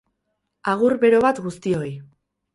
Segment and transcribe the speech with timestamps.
[0.73, 1.93] Agur bero bat guztioi.